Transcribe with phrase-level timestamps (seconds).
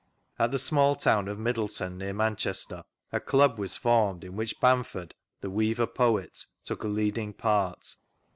[0.39, 5.13] At the small town of Middleton, near Manchester, a Club was formed in which Bamford,
[5.41, 7.95] the weaver poet, took a leading part.